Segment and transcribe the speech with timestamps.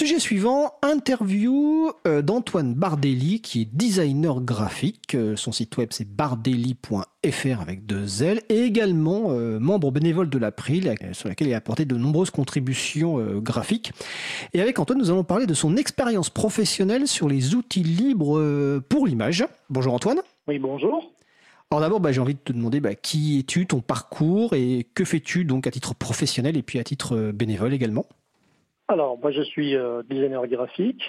[0.00, 5.14] sujet suivant, interview euh, d'Antoine Bardelli, qui est designer graphique.
[5.14, 10.38] Euh, son site web c'est bardelli.fr avec deux L, et également euh, membre bénévole de
[10.38, 13.92] l'April, sur laquelle il a apporté de nombreuses contributions graphiques.
[14.54, 19.06] Et avec Antoine, nous allons parler de son expérience professionnelle sur les outils libres pour
[19.06, 19.44] l'image.
[19.68, 20.22] Bonjour Antoine.
[20.48, 21.12] Oui, bonjour.
[21.70, 25.04] Alors d'abord, bah, j'ai envie de te demander bah, qui es-tu, ton parcours et que
[25.04, 28.06] fais-tu donc à titre professionnel et puis à titre bénévole également?
[28.90, 31.04] Alors, moi, je suis euh, designer graphique.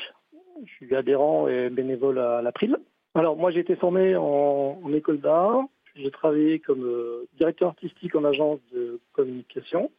[0.64, 2.78] Je suis adhérent et bénévole à l'April.
[3.16, 5.64] Alors, moi, j'ai été formé en, école d'art.
[5.96, 9.90] J'ai travaillé comme euh, directeur artistique en agence de communication,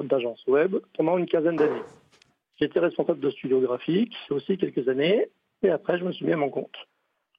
[0.00, 1.82] d'agence web, pendant une quinzaine d'années.
[2.58, 5.28] J'étais responsable de studio graphique aussi quelques années.
[5.62, 6.76] Et après, je me suis mis à mon compte.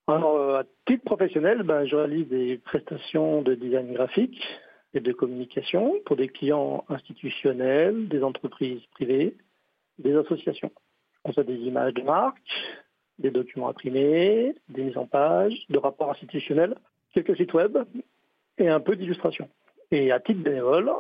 [0.08, 4.42] Alors, euh, à titre professionnel, ben, je réalise des prestations de design graphique
[4.94, 9.36] et de communication pour des clients institutionnels, des entreprises privées,
[10.00, 10.72] des associations.
[11.24, 12.40] On a des images de marque,
[13.20, 16.76] des documents imprimés, des mises en page, de rapports institutionnels,
[17.14, 17.78] quelques sites web
[18.58, 19.50] et un peu d'illustration.
[19.92, 20.92] Et à titre bénévole,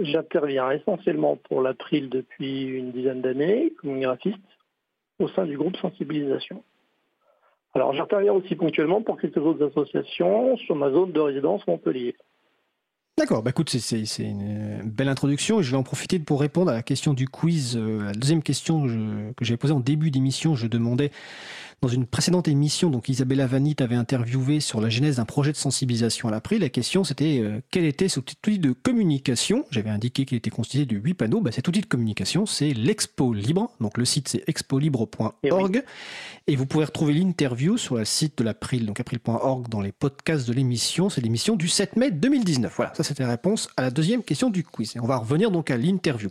[0.00, 4.38] j'interviens essentiellement pour l'April depuis une dizaine d'années comme graphiste
[5.18, 6.62] au sein du groupe sensibilisation.
[7.74, 12.16] Alors j'interviens aussi ponctuellement pour quelques autres associations sur ma zone de résidence Montpellier.
[13.18, 16.74] D'accord, bah écoute, c'est une belle introduction et je vais en profiter pour répondre à
[16.74, 20.54] la question du quiz, euh, la deuxième question que, que j'avais posée en début d'émission.
[20.54, 21.10] Je demandais
[21.82, 25.56] dans une précédente émission, donc Isabella Vanit avait interviewé sur la genèse d'un projet de
[25.56, 26.60] sensibilisation à l'April.
[26.60, 29.64] La question c'était euh, quel était cet outil de communication?
[29.70, 31.40] J'avais indiqué qu'il était constitué de huit panneaux.
[31.40, 33.70] Bah, cet outil de communication, c'est l'Expo Libre.
[33.80, 35.84] Donc le site c'est expolibre.org.
[36.46, 39.92] Et, et, vous pourrez retrouver l'interview sur le site de l'April, donc april.org dans les
[39.92, 41.10] podcasts de l'émission.
[41.10, 42.72] C'est l'émission du 7 mai 2019.
[42.74, 44.96] Voilà, ça c'était la réponse à la deuxième question du quiz.
[44.96, 46.30] Et on va revenir donc à l'interview.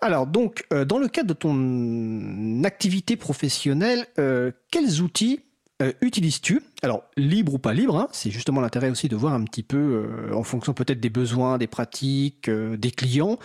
[0.00, 5.40] Alors donc, euh, dans le cadre de ton activité professionnelle, euh, quels outils
[5.82, 6.62] euh, utilises-tu?
[6.82, 10.30] Alors, libre ou pas libre, hein, c'est justement l'intérêt aussi de voir un petit peu,
[10.32, 13.38] en fonction peut-être des besoins, des pratiques, des clients,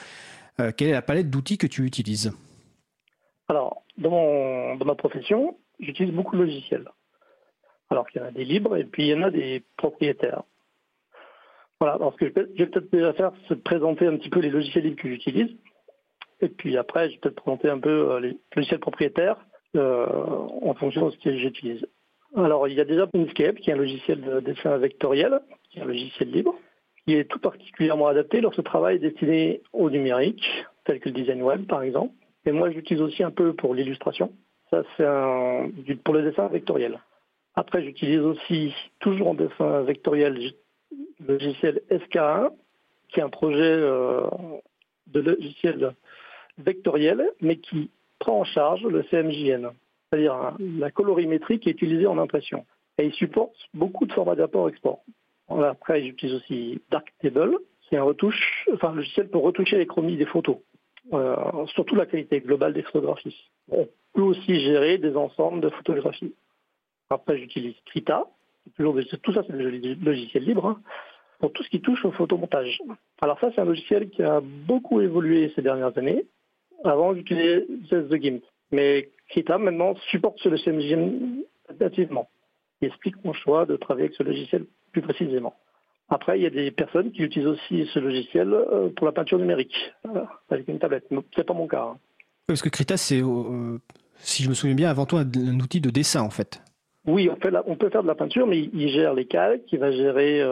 [0.57, 2.33] quelle est la palette d'outils que tu utilises?
[3.47, 6.87] Alors, dans, ma profession, j'utilise beaucoup de logiciels.
[7.89, 10.43] Alors qu'il y en a des libres et puis il y en a des propriétaires.
[11.79, 14.49] Voilà, alors ce que je vais peut-être déjà faire, c'est présenter un petit peu les
[14.49, 15.49] logiciels libres que j'utilise.
[16.41, 20.73] Et puis après, je vais peut-être présenter un peu euh, les logiciels propriétaires euh, en
[20.75, 21.85] fonction de ce que j'utilise.
[22.35, 25.81] Alors, il y a déjà Inkscape, qui est un logiciel de dessin vectoriel, qui est
[25.81, 26.55] un logiciel libre,
[27.05, 30.45] qui est tout particulièrement adapté lorsque ce travail est destiné au numérique,
[30.85, 32.13] tel que le design web, par exemple.
[32.45, 34.31] Et moi, j'utilise aussi un peu pour l'illustration.
[34.69, 36.99] Ça, c'est pour le dessin vectoriel.
[37.55, 40.53] Après, j'utilise aussi, toujours en dessin vectoriel,
[41.19, 42.51] le logiciel SK1,
[43.09, 44.21] qui est un projet euh,
[45.07, 45.95] de logiciel
[46.59, 49.71] vectoriel, mais qui prend en charge le CMJN,
[50.09, 52.65] c'est-à-dire la colorimétrie qui est utilisée en impression.
[52.97, 55.01] Et il supporte beaucoup de formats d'apport-export.
[55.49, 60.57] Après, j'utilise aussi Darktable, qui est un logiciel pour retoucher les chromies des photos,
[61.13, 63.49] euh, surtout la qualité globale des photographies.
[63.71, 66.35] On peut aussi gérer des ensembles de photographies.
[67.09, 68.25] Après, j'utilise Krita,
[68.77, 70.81] tout ça c'est des logiciels libres, hein,
[71.39, 72.79] pour tout ce qui touche au photomontage.
[73.21, 76.25] Alors ça, c'est un logiciel qui a beaucoup évolué ces dernières années.
[76.83, 78.43] Avant, j'utilisais The GIMP.
[78.71, 81.45] Mais Krita, maintenant, supporte ce logiciel
[81.79, 82.29] nativement.
[82.81, 85.55] Il explique mon choix de travailler avec ce logiciel plus précisément.
[86.09, 89.37] Après, il y a des personnes qui utilisent aussi ce logiciel euh, pour la peinture
[89.37, 91.05] numérique, euh, avec une tablette.
[91.35, 91.83] C'est pas mon cas.
[91.83, 91.97] Hein.
[92.47, 93.77] Parce que Krita, c'est, euh,
[94.17, 96.63] si je me souviens bien, avant tout un, outil de dessin, en fait.
[97.05, 99.79] Oui, on, fait on peut faire de la peinture, mais il, gère les calques, il
[99.79, 100.43] va gérer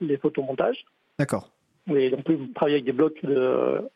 [0.00, 0.84] les photomontages.
[1.18, 1.50] D'accord
[1.88, 3.20] on peut travailler avec des blocs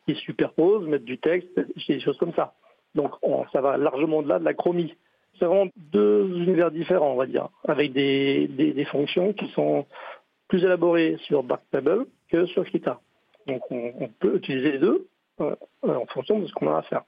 [0.06, 1.48] qui superposent, mettre du texte,
[1.88, 2.54] des choses comme ça.
[2.94, 3.12] Donc
[3.52, 4.94] ça va largement au-delà de la chromie.
[5.38, 9.86] C'est vraiment deux univers différents, on va dire, avec des, fonctions qui sont
[10.48, 13.00] plus élaborées sur Darktable que sur Krita.
[13.46, 15.06] Donc on, peut utiliser les deux
[15.40, 17.02] euh, en fonction de ce qu'on a à faire.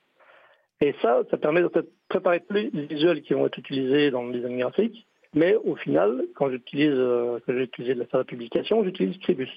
[0.81, 1.71] Et ça, ça permet de
[2.09, 5.07] préparer tous les visuels qui vont être utilisés dans le design graphique.
[5.35, 9.51] Mais au final, quand j'utilise, euh, quand j'utilise la publication, j'utilise Scribus.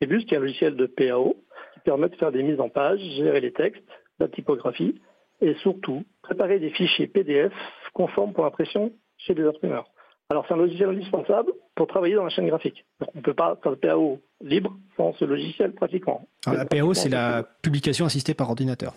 [0.00, 1.36] Cébus, qui est un logiciel de PAO,
[1.74, 3.82] qui permet de faire des mises en page, gérer les textes,
[4.18, 5.00] la typographie,
[5.40, 7.52] et surtout préparer des fichiers PDF
[7.92, 9.90] conformes pour impression chez les imprimeurs.
[10.30, 12.84] Alors c'est un logiciel indispensable pour travailler dans la chaîne graphique.
[13.00, 16.26] on ne peut pas faire le PAO libre sans ce logiciel pratiquement.
[16.46, 18.92] la PAO, c'est la publication assistée par ordinateur.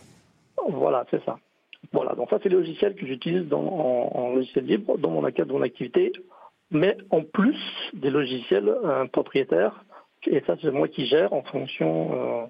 [0.67, 1.37] Voilà, c'est ça.
[1.93, 5.53] Voilà, donc ça c'est le logiciel que j'utilise en, logiciel libre dans mon cadre de
[5.53, 6.11] mon activité,
[6.69, 7.57] mais en plus
[7.93, 9.83] des logiciels euh, propriétaires
[10.27, 12.45] et ça, c'est moi qui gère en fonction, euh,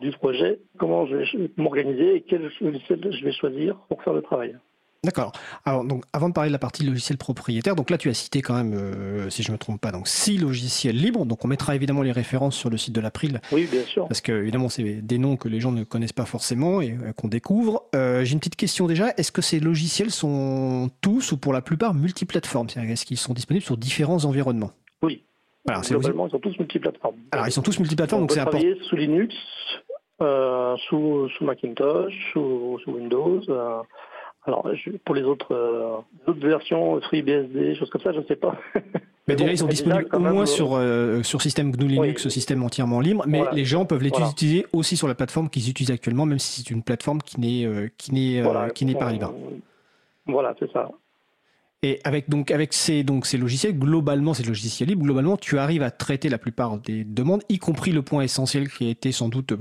[0.00, 4.22] du projet, comment je vais m'organiser et quel logiciel je vais choisir pour faire le
[4.22, 4.56] travail.
[5.02, 5.32] D'accord.
[5.64, 8.42] Alors, donc, avant de parler de la partie logiciel propriétaire, donc là, tu as cité
[8.42, 11.24] quand même, euh, si je ne me trompe pas, donc six logiciels libres.
[11.24, 13.40] Donc, on mettra évidemment les références sur le site de l'April.
[13.50, 14.06] Oui, bien sûr.
[14.08, 17.14] Parce que, évidemment, c'est des noms que les gens ne connaissent pas forcément et euh,
[17.14, 17.84] qu'on découvre.
[17.94, 19.14] Euh, j'ai une petite question déjà.
[19.16, 22.68] Est-ce que ces logiciels sont tous ou pour la plupart multiplateformes?
[22.76, 24.72] Est-ce qu'ils sont disponibles sur différents environnements?
[25.02, 25.24] Oui.
[25.68, 27.16] Alors, Globalement, ils sont tous multiplateformes.
[27.32, 28.66] Alors, ils sont tous multiplateformes, donc c'est important.
[28.88, 29.34] sous Linux,
[30.18, 33.42] sous, sous, Macintosh, sous, sous Windows.
[34.46, 34.66] Alors,
[35.04, 38.56] pour les autres, euh, autres versions, FreeBSD, choses comme ça, je ne sais pas.
[39.28, 42.98] Mais déjà, ils sont disponibles au moins sur, euh, sur système GNU Linux, système entièrement
[42.98, 46.40] libre, mais les gens peuvent les utiliser aussi sur la plateforme qu'ils utilisent actuellement, même
[46.40, 48.42] si c'est une plateforme qui n'est euh, qui n'est
[48.74, 49.32] qui n'est pas libre.
[50.26, 50.90] Voilà, c'est ça.
[51.82, 55.82] Et avec, donc, avec ces, donc, ces logiciels, globalement, ces logiciels libres, globalement, tu arrives
[55.82, 59.30] à traiter la plupart des demandes, y compris le point essentiel qui a été sans
[59.30, 59.54] doute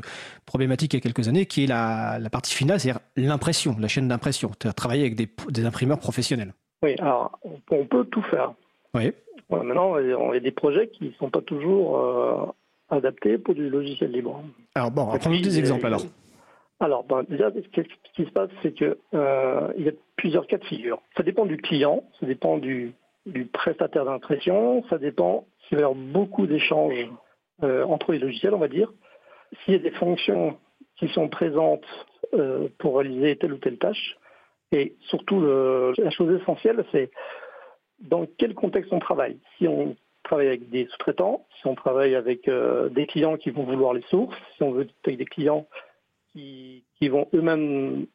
[0.46, 3.88] problématique il y a quelques années, qui est la, la partie finale, c'est-à-dire l'impression, la
[3.88, 4.52] chaîne d'impression.
[4.60, 6.54] Tu as travaillé avec des, des, imprimeurs professionnels.
[6.84, 7.40] Oui, alors,
[7.70, 8.54] on peut tout faire.
[8.94, 9.14] Oui.
[9.50, 12.46] maintenant, il y a des projets qui ne sont pas toujours euh,
[12.90, 14.44] adaptés pour du logiciel libre.
[14.76, 16.04] Alors, bon, prenons des exemples alors.
[16.82, 17.82] Alors, ben, déjà, ce
[18.16, 21.02] qui se passe, c'est qu'il euh, y a plusieurs cas de figure.
[21.16, 22.94] Ça dépend du client, ça dépend du,
[23.54, 27.08] prestataire d'impression, ça dépend s'il va y avoir beaucoup d'échanges
[27.64, 28.92] euh, entre les logiciels, on va dire.
[29.64, 30.58] S'il y a des fonctions
[30.98, 31.86] qui sont présentes
[32.34, 34.18] euh, pour réaliser telle ou telle tâche.
[34.74, 37.10] Et surtout, la chose essentielle, c'est
[38.02, 39.40] dans quel contexte on travaille.
[39.58, 42.48] Si on travaille avec des sous-traitants, si on travaille avec
[42.92, 45.66] des clients qui vont vouloir les sources, si on veut avec des clients
[46.34, 48.06] qui, vont eux-mêmes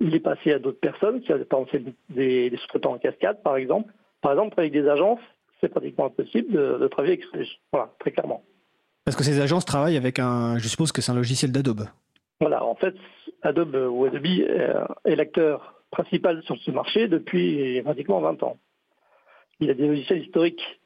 [0.00, 3.92] les passer à d'autres personnes, qui par exemple des, des sous-traitants en cascade, par exemple.
[4.20, 5.20] Par exemple, avec des agences,
[5.60, 8.42] c'est pratiquement impossible de, travailler avec Voilà, très clairement.
[9.04, 11.86] Parce que ces agences travaillent avec un, je suppose que c'est un logiciel d'Adobe.
[12.40, 12.94] Voilà, en fait,
[13.42, 18.58] Adobe ou Adobe est l'acteur principal sur ce marché depuis pratiquement 20 ans.
[19.60, 20.80] Il y a des logiciels historiques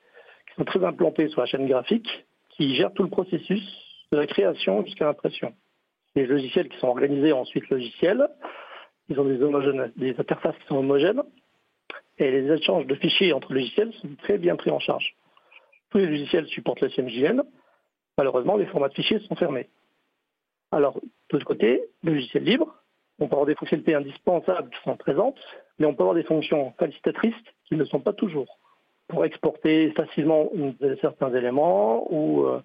[0.49, 2.09] qui sont très implantés sur la chaîne graphique,
[2.50, 3.62] qui gèrent tout le processus
[4.12, 5.53] de la création jusqu'à l'impression
[6.14, 8.29] des logiciels qui sont organisés ensuite logiciels.
[9.12, 11.23] Ils ont des, interfaces qui sont homogènes.
[12.19, 15.14] Et les échanges de fichiers entre logiciels sont très bien pris en charge.
[15.91, 17.43] Tous les logiciels supportent le CMJN.
[18.17, 19.69] Malheureusement, les formats de fichiers sont fermés.
[20.70, 22.75] Alors, de l'autre côté, le logiciel libre,
[23.19, 25.38] on peut avoir des fonctionnalités indispensables qui sont présentes,
[25.79, 27.35] mais on peut avoir des fonctions facilitatrices
[27.67, 28.59] qui ne sont pas toujours.
[29.09, 30.49] Pour exporter facilement
[31.03, 32.62] certains éléments ou, euh,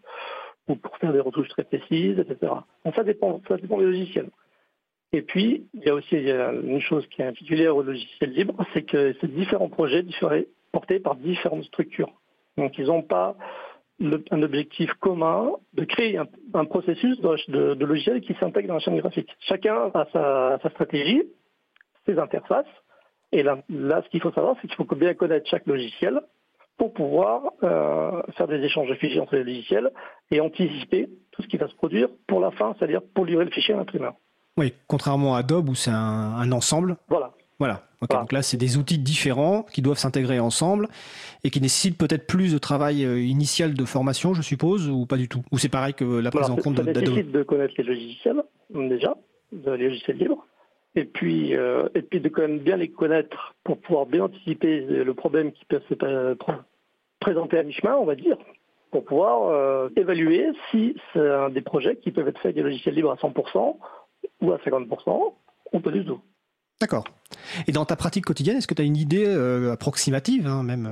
[0.69, 2.53] ou pour faire des retouches très précises, etc.
[2.85, 4.29] Donc ça dépend des logiciels.
[5.13, 8.83] Et puis, il y a aussi une chose qui est particulière au logiciel libre, c'est
[8.83, 10.03] que ces différents projets
[10.71, 12.11] portés par différentes structures.
[12.57, 13.35] Donc, ils n'ont pas
[13.99, 16.17] un objectif commun de créer
[16.53, 19.35] un, processus de, de, logiciel qui s'intègre dans la chaîne graphique.
[19.39, 21.23] Chacun a sa, stratégie,
[22.05, 22.65] ses interfaces.
[23.31, 26.21] Et là, là ce qu'il faut savoir, c'est qu'il faut bien connaître chaque logiciel
[26.77, 29.89] pour pouvoir euh, faire des échanges de fichiers entre les logiciels
[30.29, 33.51] et anticiper tout ce qui va se produire pour la fin, c'est-à-dire pour livrer le
[33.51, 34.13] fichier à l'imprimeur.
[34.57, 36.97] Oui, contrairement à Adobe où c'est un, ensemble.
[37.07, 37.31] Voilà.
[37.59, 37.83] Voilà.
[38.01, 40.87] Donc là, c'est des outils différents qui doivent s'intégrer ensemble
[41.43, 45.17] et qui nécessitent peut-être plus de travail euh, initial de formation, je suppose, ou pas
[45.17, 45.41] du tout?
[45.51, 46.93] Ou c'est pareil que la prise en compte d'Adobe?
[46.93, 48.43] Ça nécessite de connaître les logiciels,
[48.75, 49.15] déjà,
[49.51, 50.45] les logiciels libres,
[50.93, 54.81] et puis, euh, et puis de quand même bien les connaître pour pouvoir bien anticiper
[54.81, 55.95] le problème qui peut se
[57.19, 58.37] présenter à mi-chemin, on va dire,
[58.91, 62.63] pour pouvoir euh, évaluer si c'est un des projets qui peuvent être faits avec des
[62.63, 63.77] logiciels libres à 100%
[64.41, 65.33] ou à 50%,
[65.73, 66.19] ou pas du tout.
[66.79, 67.05] D'accord.
[67.67, 70.87] Et dans ta pratique quotidienne, est-ce que tu as une idée euh, approximative, hein, même,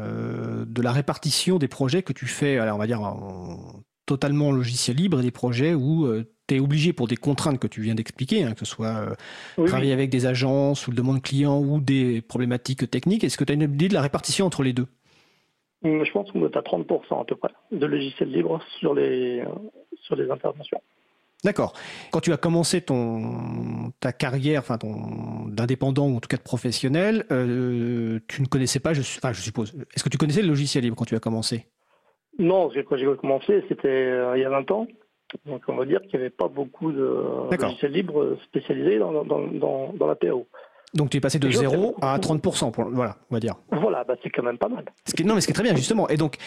[0.67, 4.97] de la répartition des projets que tu fais, alors on va dire, en, totalement logiciel
[4.97, 6.07] libre et des projets où
[6.47, 9.15] tu es obligé pour des contraintes que tu viens d'expliquer, hein, que ce soit
[9.57, 13.23] euh, travailler avec des agences ou le demande client ou des problématiques techniques.
[13.23, 14.87] Est-ce que tu as une idée de la répartition entre les deux?
[15.83, 19.45] Je pense qu'on à 30% à peu près de logiciels libres sur les, euh,
[20.01, 20.81] sur les interventions.
[21.45, 21.73] D'accord.
[22.11, 26.41] Quand tu as commencé ton, ta carrière enfin ton, d'indépendant ou en tout cas de
[26.41, 30.47] professionnel, euh, tu ne connaissais pas, je, enfin, je suppose, est-ce que tu connaissais le
[30.47, 31.67] logiciel libre quand tu as commencé?
[32.39, 34.87] Non, quand j'ai commencé, c'était il y a 20 ans.
[35.45, 40.07] Donc on va dire qu'il n'y avait pas beaucoup de logiciels libres spécialisés dans, dans,
[40.07, 40.47] la PAO.
[40.95, 43.55] Donc tu es passé de 0 à 30%, pour, voilà, on va dire.
[43.69, 44.85] Voilà, bah c'est quand même pas mal.
[45.05, 46.07] Ce qui, non, mais ce qui est très bien, justement.
[46.09, 46.37] Et donc,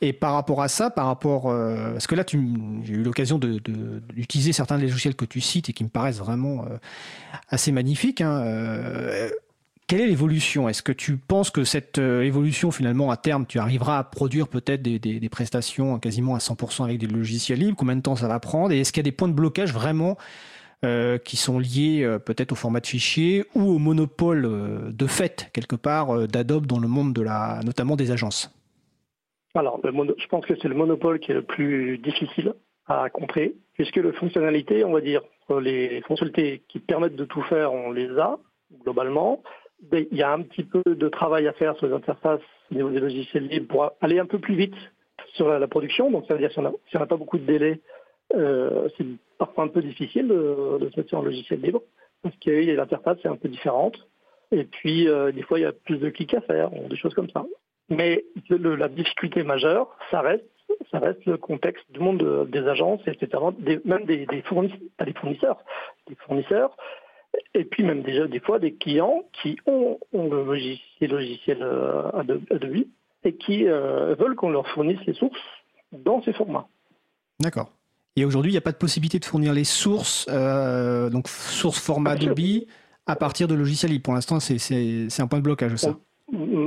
[0.00, 4.50] et par rapport à ça, par rapport, euh, parce que là, j'ai eu l'occasion d'utiliser
[4.50, 6.76] de, certains des logiciels que tu cites et qui me paraissent vraiment euh,
[7.48, 8.20] assez magnifiques.
[8.20, 9.28] Hein, euh,
[9.86, 10.68] quelle est l'évolution?
[10.68, 14.48] Est-ce que tu penses que cette euh, évolution, finalement, à terme, tu arriveras à produire
[14.48, 17.76] peut-être des, prestations quasiment à 100% avec des logiciels libres?
[17.76, 18.72] Combien de temps ça va prendre?
[18.72, 20.16] Et est-ce qu'il y a des points de blocage vraiment
[20.84, 25.50] euh, qui sont liés euh, peut-être au format de fichier ou au monopole de fait,
[25.52, 28.52] quelque part, d'Adobe dans le monde de la, notamment des agences.
[29.54, 32.52] Alors, je pense que c'est le monopole qui est le plus difficile
[32.86, 35.22] à contrer, puisque les fonctionnalités, on va dire,
[35.60, 38.38] les fonctionnalités qui permettent de tout faire, on les a
[38.82, 39.42] globalement.
[39.92, 42.40] Il y a un petit peu de travail à faire sur les interfaces
[42.70, 44.74] au niveau des logiciels libres pour aller un peu plus vite
[45.34, 46.10] sur la, production.
[46.10, 47.80] Donc ça veut dire si on n'a pas beaucoup de délai,
[48.34, 49.06] euh, c'est
[49.38, 51.82] parfois un peu difficile de, se mettre sur un logiciel libre
[52.22, 53.96] parce que l'interface est un peu différente.
[54.52, 56.96] Et puis euh, des fois il y a plus de clics à faire, ou des
[56.96, 57.44] choses comme ça.
[57.88, 60.44] Mais la difficulté majeure, ça reste
[60.90, 63.42] ça reste le contexte du monde des agences, etc.
[63.84, 65.58] même des, des fournisseurs,
[66.08, 66.76] des fournisseurs
[67.54, 72.84] et puis même déjà des fois des clients qui ont, le logiciel, logiciel euh, Adobe
[73.24, 75.40] et qui euh, veulent qu'on leur fournisse les sources
[75.92, 76.68] dans ces formats.
[77.40, 77.70] D'accord.
[78.16, 81.78] Et aujourd'hui, il n'y a pas de possibilité de fournir les sources, euh, donc source
[81.78, 82.40] format Adobe,
[83.06, 84.04] à partir de logiciels libres.
[84.04, 85.96] Pour l'instant, c'est un point de blocage, ça.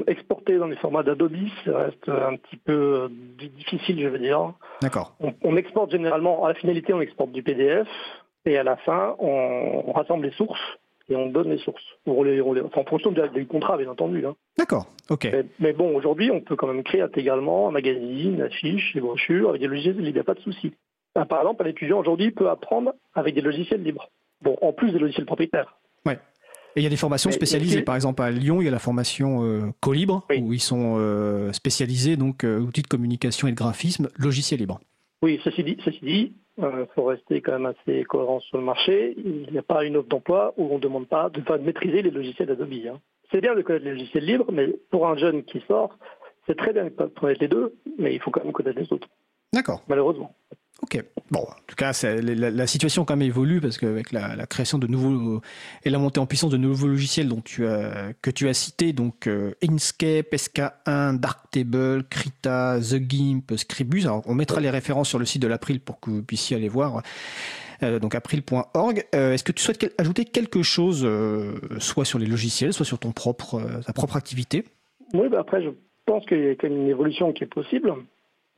[0.08, 1.34] exporter dans les formats d'Adobe,
[1.65, 3.10] ça reste un petit peu
[3.58, 4.53] difficile, je veux dire.
[4.82, 5.15] D'accord.
[5.20, 7.88] on, exporte généralement, à la finalité, on exporte du PDF.
[8.46, 10.60] Et à la fin, on, rassemble les sources
[11.10, 11.84] et on donne les sources.
[12.06, 14.25] en fonction du contrat, bien entendu.
[14.25, 14.36] Hein.
[14.58, 15.27] D'accord, ok.
[15.60, 19.62] Mais, bon, aujourd'hui, on peut quand même créer intégralement un magazine, affiche, des brochures avec
[19.62, 20.74] des logiciels libres, il n'y a pas de souci.
[21.25, 24.09] Par exemple, un étudiant aujourd'hui peut apprendre avec des logiciels libres.
[24.41, 25.77] Bon, en plus des logiciels propriétaires.
[26.05, 26.19] Ouais.
[26.75, 27.81] Et il y a des formations spécialisées.
[27.81, 31.51] Par exemple, à Lyon, il y a la formation euh, Colibre, où ils sont euh,
[31.51, 34.79] spécialisés, donc euh, outils de communication et de graphisme, logiciels libres.
[35.21, 39.15] Oui, ceci dit, ceci dit il faut rester quand même assez cohérent sur le marché.
[39.17, 42.11] Il n'y a pas une offre d'emploi où on ne demande pas de, maîtriser les
[42.11, 42.73] logiciels Adobe.
[42.88, 42.99] Hein.
[43.31, 45.97] C'est bien de connaître les logiciels libres, mais pour un jeune qui sort,
[46.47, 49.07] c'est très bien de connaître les deux, mais il faut quand même connaître les autres.
[49.53, 49.83] D'accord.
[49.88, 50.35] Malheureusement.
[50.81, 51.03] Ok.
[51.31, 54.88] Bon, en tout cas, la, situation quand même évolue parce qu'avec la, la, création de
[54.88, 55.41] nouveaux
[55.83, 59.53] et la montée en puissance de nouveaux logiciels dont que tu as cités, donc euh,
[59.63, 64.05] Inkscape, SK1, Darktable, Krita, The Gimp, Scribus.
[64.05, 66.69] Alors, on mettra les références sur le site de l'April pour que vous puissiez aller
[66.69, 67.03] voir.
[67.83, 69.05] Euh, donc april.org.
[69.13, 71.07] Euh, est-ce que tu souhaites ajouter quelque chose,
[71.79, 74.63] soit sur les logiciels, soit sur ton propre, ta propre activité?
[75.13, 75.69] Oui, bah après, je
[76.05, 77.93] pense qu'il y a quand même une évolution qui est possible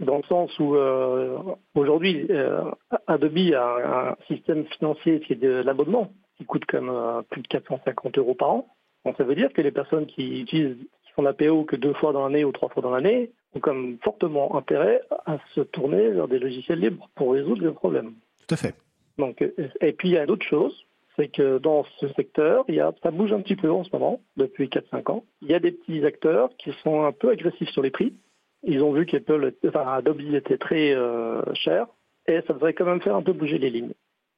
[0.01, 1.37] dans le sens où euh,
[1.75, 2.63] aujourd'hui, euh,
[3.07, 7.47] Adobe a un, système financier qui est de l'abonnement, qui coûte comme euh, plus de
[7.47, 8.67] 450 euros par an.
[9.05, 11.93] Donc ça veut dire que les personnes qui utilisent, qui font la PO que deux
[11.93, 16.09] fois dans l'année ou trois fois dans l'année, ont comme fortement intérêt à se tourner
[16.09, 18.13] vers des logiciels libres pour résoudre les problèmes.
[18.47, 18.75] Tout à fait.
[19.17, 19.41] Donc,
[19.81, 22.93] et puis il y a d'autres choses, c'est que dans ce secteur, il y a,
[23.03, 25.23] ça bouge un petit peu en ce moment, depuis 4-5 ans.
[25.41, 28.13] Il y a des petits acteurs qui sont un peu agressifs sur les prix,
[28.63, 31.87] ils ont vu qu'Apple, enfin, Adobe était très euh, cher
[32.27, 33.93] et ça devrait quand même faire un peu bouger les lignes.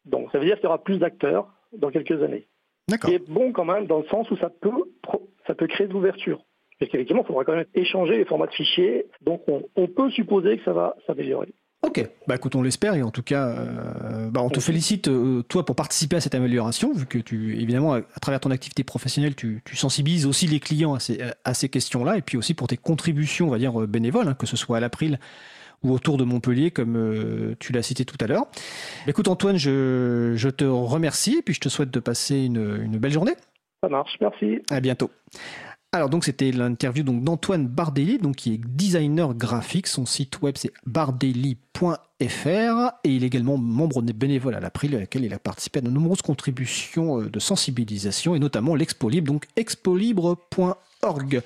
[0.05, 2.47] Donc ça veut dire qu'il y aura plus d'acteurs dans quelques années.
[2.89, 4.71] Ce qui est bon quand même dans le sens où ça peut,
[5.47, 6.43] ça peut créer de l'ouverture.
[6.79, 9.05] Parce qu'effectivement, il faudra quand même échanger les formats de fichiers.
[9.21, 11.53] Donc on peut supposer que ça va s'améliorer.
[11.83, 15.43] Ok, bah écoute, on l'espère et en tout cas, euh, bah on te félicite euh,
[15.43, 19.35] toi pour participer à cette amélioration, vu que tu, évidemment, à, travers ton activité professionnelle,
[19.35, 22.77] tu, sensibilises aussi les clients à ces, à ces questions-là, et puis aussi pour tes
[22.77, 25.19] contributions, on va dire bénévoles, hein, que ce soit à l'April
[25.83, 28.45] ou autour de Montpellier, comme euh, tu l'as cité tout à l'heure.
[28.45, 32.81] Bah, écoute Antoine, je, je, te remercie et puis je te souhaite de passer une,
[32.81, 33.33] une belle journée.
[33.81, 34.61] Ça marche, merci.
[34.69, 35.11] À bientôt.
[35.95, 39.85] Alors donc c'était l'interview donc d'Antoine Bardelli, donc qui est designer graphique.
[39.85, 42.25] Son site web c'est bardelli.fr
[43.03, 45.91] et il est également membre bénévole à l'April, à laquelle il a participé à de
[45.91, 51.41] nombreuses contributions euh, de sensibilisation et notamment l'Expo Libre, donc expolibre.org.